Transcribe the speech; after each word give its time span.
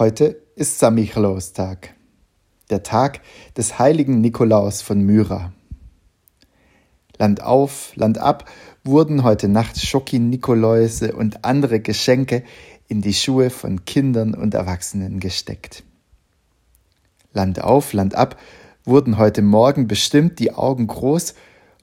Heute 0.00 0.40
ist 0.56 0.78
Samichlaustag, 0.78 1.94
der 2.70 2.82
Tag 2.82 3.20
des 3.58 3.78
heiligen 3.78 4.22
Nikolaus 4.22 4.80
von 4.80 5.02
Myra. 5.02 5.52
Land 7.18 7.42
auf, 7.42 7.94
Land 7.96 8.16
ab 8.16 8.50
wurden 8.82 9.24
heute 9.24 9.46
Nacht 9.48 9.78
Schoki-Nikoläuse 9.78 11.14
und 11.14 11.44
andere 11.44 11.80
Geschenke 11.80 12.44
in 12.88 13.02
die 13.02 13.12
Schuhe 13.12 13.50
von 13.50 13.84
Kindern 13.84 14.32
und 14.32 14.54
Erwachsenen 14.54 15.20
gesteckt. 15.20 15.84
Land 17.34 17.62
auf, 17.62 17.92
Land 17.92 18.14
ab 18.14 18.40
wurden 18.84 19.18
heute 19.18 19.42
Morgen 19.42 19.86
bestimmt 19.86 20.38
die 20.38 20.54
Augen 20.54 20.86
groß 20.86 21.34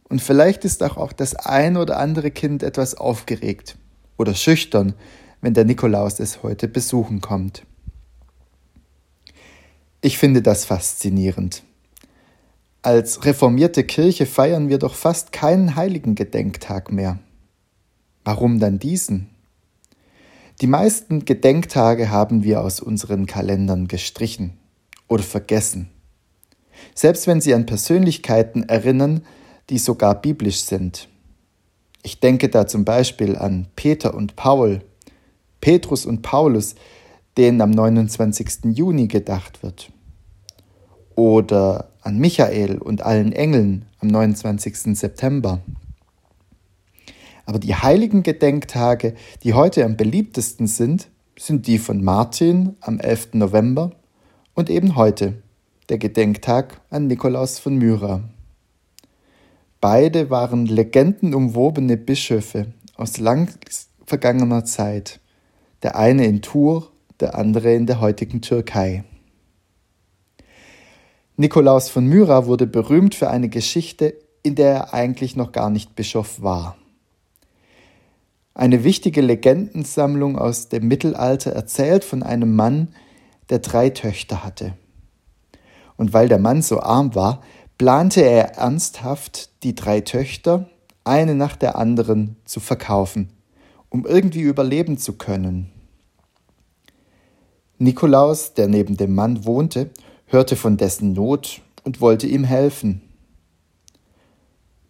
und 0.10 0.24
vielleicht 0.24 0.66
ist 0.66 0.82
auch 0.82 1.14
das 1.14 1.36
ein 1.36 1.78
oder 1.78 2.00
andere 2.00 2.32
Kind 2.32 2.64
etwas 2.64 2.96
aufgeregt 2.96 3.78
oder 4.18 4.34
schüchtern, 4.34 4.96
wenn 5.42 5.54
der 5.54 5.66
Nikolaus 5.66 6.20
es 6.20 6.42
heute 6.42 6.68
besuchen 6.68 7.22
kommt. 7.22 7.62
Ich 10.02 10.18
finde 10.18 10.42
das 10.42 10.66
faszinierend. 10.66 11.64
Als 12.84 13.26
reformierte 13.26 13.84
Kirche 13.84 14.26
feiern 14.26 14.70
wir 14.70 14.78
doch 14.78 14.94
fast 14.94 15.32
keinen 15.32 15.76
heiligen 15.76 16.14
Gedenktag 16.14 16.92
mehr. 16.92 17.20
Warum 18.24 18.60
dann 18.60 18.78
diesen? 18.78 19.30
Die 20.62 20.68
meisten 20.68 21.26
Gedenktage 21.26 22.10
haben 22.10 22.44
wir 22.44 22.62
aus 22.62 22.80
unseren 22.80 23.26
Kalendern 23.26 23.88
gestrichen 23.88 24.54
oder 25.08 25.24
vergessen. 25.24 25.90
Selbst 26.94 27.26
wenn 27.26 27.42
sie 27.42 27.54
an 27.54 27.66
Persönlichkeiten 27.66 28.64
erinnern, 28.70 29.22
die 29.70 29.80
sogar 29.80 30.22
biblisch 30.22 30.62
sind. 30.62 31.10
Ich 32.04 32.20
denke 32.20 32.50
da 32.50 32.68
zum 32.68 32.86
Beispiel 32.86 33.36
an 33.36 33.68
Peter 33.76 34.14
und 34.14 34.36
Paul, 34.36 34.82
Petrus 35.60 36.06
und 36.06 36.22
Paulus, 36.22 36.76
denen 37.38 37.62
am 37.62 37.72
29. 37.72 38.76
Juni 38.76 39.08
gedacht 39.08 39.64
wird 39.64 39.92
oder 41.16 41.90
an 42.02 42.20
Michael 42.20 42.78
und 42.78 43.02
allen 43.02 43.32
Engeln 43.32 43.86
am 44.00 44.08
29. 44.08 44.98
September. 44.98 45.62
Aber 47.46 47.60
die 47.60 47.76
heiligen 47.76 48.24
Gedenktage, 48.24 49.16
die 49.44 49.54
heute 49.54 49.84
am 49.84 49.98
beliebtesten 49.98 50.68
sind, 50.68 51.10
sind 51.38 51.68
die 51.68 51.80
von 51.80 52.04
Martin 52.04 52.76
am 52.82 53.00
11. 53.00 53.34
November 53.34 53.92
und 54.54 54.70
eben 54.70 54.96
heute, 54.96 55.42
der 55.90 55.98
Gedenktag 55.98 56.82
an 56.90 57.08
Nikolaus 57.08 57.60
von 57.60 57.78
Myra. 57.78 58.22
Beide 59.80 60.30
waren 60.30 60.66
legendenumwobene 60.66 61.98
Bischöfe 61.98 62.74
aus 62.96 63.18
lang 63.18 63.50
vergangener 64.06 64.66
Zeit, 64.66 65.20
der 65.84 65.96
eine 65.96 66.26
in 66.26 66.42
Tours, 66.42 66.90
der 67.20 67.36
andere 67.36 67.74
in 67.74 67.86
der 67.86 68.00
heutigen 68.00 68.42
Türkei. 68.42 69.04
Nikolaus 71.36 71.90
von 71.90 72.08
Myra 72.08 72.46
wurde 72.46 72.66
berühmt 72.66 73.14
für 73.14 73.30
eine 73.30 73.50
Geschichte, 73.50 74.16
in 74.44 74.56
der 74.56 74.74
er 74.74 74.94
eigentlich 74.94 75.36
noch 75.36 75.52
gar 75.52 75.70
nicht 75.70 75.96
Bischof 75.96 76.42
war. 76.42 76.78
Eine 78.56 78.84
wichtige 78.84 79.22
Legendensammlung 79.22 80.38
aus 80.40 80.68
dem 80.70 80.88
Mittelalter 80.88 81.52
erzählt 81.52 82.04
von 82.04 82.24
einem 82.24 82.56
Mann, 82.56 82.88
der 83.50 83.60
drei 83.60 83.92
Töchter 83.92 84.44
hatte. 84.44 84.74
Und 85.96 86.14
weil 86.14 86.28
der 86.28 86.40
Mann 86.40 86.64
so 86.64 86.80
arm 86.80 87.14
war, 87.14 87.44
plante 87.78 88.22
er 88.22 88.56
ernsthaft, 88.56 89.64
die 89.64 89.76
drei 89.76 90.02
Töchter, 90.02 90.70
eine 91.04 91.36
nach 91.36 91.56
der 91.56 91.76
anderen, 91.76 92.38
zu 92.46 92.60
verkaufen, 92.60 93.30
um 93.90 94.06
irgendwie 94.06 94.42
überleben 94.42 94.98
zu 94.98 95.14
können. 95.14 95.72
Nikolaus, 97.80 98.54
der 98.54 98.68
neben 98.68 98.98
dem 98.98 99.14
Mann 99.14 99.46
wohnte, 99.46 99.92
hörte 100.26 100.56
von 100.56 100.78
dessen 100.78 101.14
Not 101.14 101.62
und 101.84 102.02
wollte 102.02 102.28
ihm 102.28 102.44
helfen. 102.44 103.02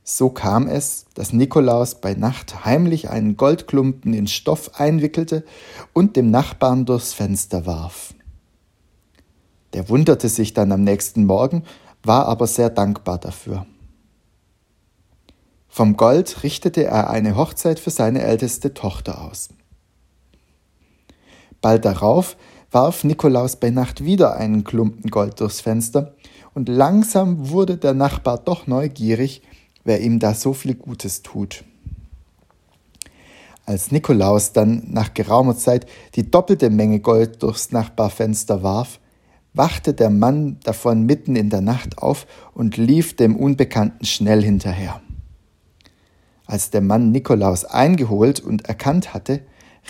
So 0.03 0.29
kam 0.29 0.67
es, 0.67 1.05
dass 1.15 1.33
Nikolaus 1.33 1.95
bei 1.95 2.13
Nacht 2.13 2.63
heimlich 2.63 3.09
einen 3.09 3.35
Goldklumpen 3.35 4.13
in 4.13 4.27
Stoff 4.27 4.79
einwickelte 4.79 5.43
und 5.91 6.15
dem 6.15 6.31
Nachbarn 6.31 6.85
durchs 6.85 7.13
Fenster 7.13 7.65
warf. 7.65 8.13
Der 9.73 9.89
wunderte 9.89 10.29
sich 10.29 10.53
dann 10.53 10.71
am 10.71 10.85
nächsten 10.85 11.25
Morgen, 11.25 11.63
war 12.03 12.25
aber 12.27 12.47
sehr 12.47 12.69
dankbar 12.69 13.17
dafür. 13.17 13.65
Vom 15.67 15.97
Gold 15.97 16.41
richtete 16.43 16.85
er 16.85 17.09
eine 17.09 17.35
Hochzeit 17.35 17.77
für 17.77 17.91
seine 17.91 18.21
älteste 18.21 18.73
Tochter 18.73 19.21
aus. 19.21 19.49
Bald 21.61 21.85
darauf 21.85 22.37
warf 22.71 23.03
Nikolaus 23.03 23.55
bei 23.55 23.69
Nacht 23.69 24.03
wieder 24.03 24.35
einen 24.37 24.63
Klumpen 24.63 25.09
Gold 25.09 25.39
durchs 25.39 25.61
Fenster, 25.61 26.13
und 26.53 26.69
langsam 26.69 27.49
wurde 27.49 27.77
der 27.77 27.93
Nachbar 27.93 28.39
doch 28.39 28.65
neugierig, 28.65 29.43
wer 29.83 30.01
ihm 30.01 30.17
da 30.17 30.33
so 30.33 30.53
viel 30.53 30.73
Gutes 30.73 31.21
tut. 31.21 31.63
Als 33.67 33.91
Nikolaus 33.91 34.53
dann 34.53 34.83
nach 34.87 35.13
geraumer 35.13 35.55
Zeit 35.55 35.85
die 36.15 36.31
doppelte 36.31 36.69
Menge 36.69 36.99
Gold 36.99 37.43
durchs 37.43 37.71
Nachbarfenster 37.71 38.63
warf, 38.63 38.99
wachte 39.53 39.93
der 39.93 40.09
Mann 40.09 40.57
davon 40.63 41.03
mitten 41.03 41.35
in 41.35 41.49
der 41.49 41.61
Nacht 41.61 41.97
auf 41.97 42.25
und 42.53 42.77
lief 42.77 43.15
dem 43.15 43.35
Unbekannten 43.35 44.05
schnell 44.05 44.41
hinterher. 44.41 45.01
Als 46.45 46.69
der 46.69 46.81
Mann 46.81 47.11
Nikolaus 47.11 47.65
eingeholt 47.65 48.39
und 48.39 48.67
erkannt 48.67 49.13
hatte, 49.13 49.41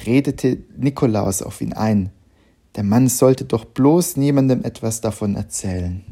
redete 0.06 0.58
Nikolaus 0.76 1.42
auf 1.42 1.62
ihn 1.62 1.74
ein, 1.74 2.12
der 2.78 2.84
Mann 2.84 3.10
sollte 3.10 3.44
doch 3.44 3.66
bloß 3.66 4.18
niemandem 4.18 4.64
etwas 4.64 5.02
davon 5.02 5.36
erzählen. 5.36 6.04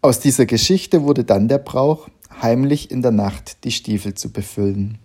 Aus 0.00 0.20
dieser 0.20 0.46
Geschichte 0.46 1.02
wurde 1.02 1.24
dann 1.24 1.46
der 1.46 1.58
Brauch, 1.58 2.08
heimlich 2.40 2.90
in 2.90 3.02
der 3.02 3.10
Nacht 3.10 3.64
die 3.64 3.72
Stiefel 3.72 4.14
zu 4.14 4.32
befüllen. 4.32 4.98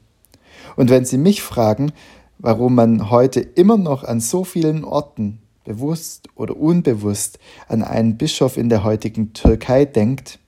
Und 0.77 0.89
wenn 0.89 1.03
Sie 1.03 1.17
mich 1.17 1.41
fragen, 1.41 1.91
warum 2.37 2.75
man 2.75 3.09
heute 3.09 3.41
immer 3.41 3.77
noch 3.77 4.05
an 4.05 4.21
so 4.21 4.45
vielen 4.45 4.85
Orten, 4.85 5.39
bewusst 5.65 6.29
oder 6.35 6.55
unbewusst, 6.55 7.39
an 7.67 7.83
einen 7.83 8.15
Bischof 8.15 8.55
in 8.55 8.69
der 8.69 8.85
heutigen 8.85 9.33
Türkei 9.33 9.83
denkt, 9.83 10.39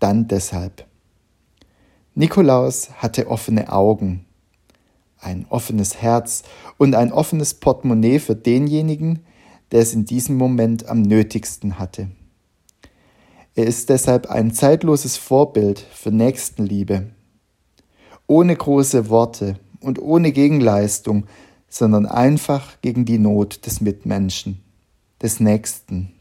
dann 0.00 0.28
deshalb. 0.28 0.84
Nikolaus 2.14 2.90
hatte 2.98 3.28
offene 3.28 3.72
Augen, 3.72 4.25
ein 5.26 5.44
offenes 5.50 6.00
Herz 6.00 6.44
und 6.78 6.94
ein 6.94 7.12
offenes 7.12 7.54
Portemonnaie 7.54 8.20
für 8.20 8.36
denjenigen, 8.36 9.24
der 9.72 9.80
es 9.80 9.92
in 9.92 10.04
diesem 10.04 10.36
Moment 10.36 10.88
am 10.88 11.02
nötigsten 11.02 11.78
hatte. 11.78 12.08
Er 13.56 13.66
ist 13.66 13.88
deshalb 13.88 14.30
ein 14.30 14.52
zeitloses 14.52 15.16
Vorbild 15.16 15.80
für 15.80 16.12
Nächstenliebe. 16.12 17.08
Ohne 18.28 18.54
große 18.54 19.08
Worte 19.08 19.58
und 19.80 20.00
ohne 20.00 20.30
Gegenleistung, 20.30 21.26
sondern 21.68 22.06
einfach 22.06 22.80
gegen 22.80 23.04
die 23.04 23.18
Not 23.18 23.66
des 23.66 23.80
Mitmenschen, 23.80 24.62
des 25.20 25.40
Nächsten. 25.40 26.12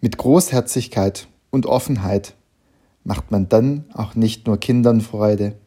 Mit 0.00 0.16
Großherzigkeit 0.16 1.28
und 1.50 1.66
Offenheit 1.66 2.34
macht 3.04 3.30
man 3.30 3.48
dann 3.48 3.84
auch 3.92 4.14
nicht 4.14 4.46
nur 4.46 4.58
Kindern 4.58 5.00
Freude, 5.00 5.59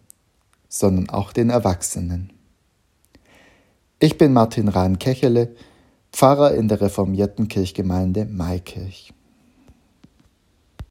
sondern 0.73 1.07
auch 1.11 1.33
den 1.33 1.51
Erwachsenen. 1.51 2.33
Ich 3.99 4.17
bin 4.17 4.33
Martin 4.33 4.69
Rahn-Kechele, 4.69 5.55
Pfarrer 6.11 6.55
in 6.55 6.67
der 6.67 6.81
reformierten 6.81 7.47
Kirchgemeinde 7.47 8.25
Maikirch. 8.25 9.13